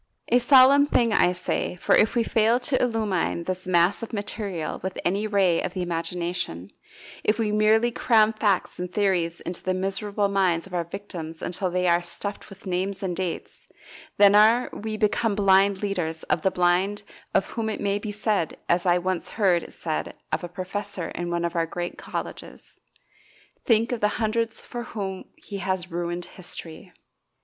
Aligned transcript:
A 0.29 0.39
solemn 0.39 0.87
thing, 0.87 1.13
I 1.13 1.31
say, 1.31 1.75
for 1.75 1.93
if 1.95 2.15
we 2.15 2.23
fail 2.23 2.59
to 2.61 2.81
illumine 2.81 3.43
this 3.43 3.67
mass 3.67 4.01
of 4.01 4.11
material 4.13 4.79
with 4.81 4.97
any 5.05 5.27
ray 5.27 5.61
of 5.61 5.75
the 5.75 5.83
imagination, 5.83 6.71
if 7.23 7.37
we 7.37 7.51
merely 7.51 7.91
cram 7.91 8.33
facts 8.33 8.79
and 8.79 8.91
theories 8.91 9.41
into 9.41 9.61
the 9.61 9.75
miserable 9.75 10.27
minds 10.27 10.65
of 10.65 10.73
our 10.73 10.85
victims 10.85 11.43
until 11.43 11.69
they 11.69 11.87
are 11.87 12.01
stuffed 12.01 12.49
with 12.49 12.65
names 12.65 13.03
and 13.03 13.15
dates, 13.15 13.67
then 14.17 14.33
are 14.33 14.71
we 14.73 14.97
become 14.97 15.35
blind 15.35 15.83
leaders 15.83 16.23
of 16.23 16.41
the 16.41 16.49
blind 16.49 17.03
of 17.35 17.49
whom 17.49 17.69
it 17.69 17.79
may 17.79 17.99
be 17.99 18.11
said, 18.11 18.57
as 18.67 18.87
I 18.87 18.97
once 18.97 19.29
heard 19.37 19.61
it 19.61 19.71
said 19.71 20.17
of 20.31 20.43
a 20.43 20.49
professor 20.49 21.09
in 21.09 21.29
one 21.29 21.45
of 21.45 21.55
our 21.55 21.67
great 21.67 21.99
colleges, 21.99 22.79
"Think 23.65 23.91
of 23.91 23.99
the 23.99 24.07
hundreds 24.17 24.61
for 24.61 24.81
whom 24.81 25.25
he 25.35 25.57
has 25.57 25.91
ruined 25.91 26.25
history." 26.25 26.91